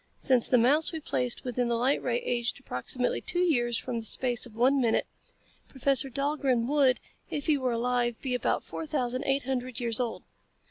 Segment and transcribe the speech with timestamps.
[0.17, 4.01] Since the mouse we placed within the light ray aged approximately two years in the
[4.01, 5.05] space of one minute,
[5.67, 10.25] Professor Dahlgren would, if he were alive, be about four thousand, eight hundred years old."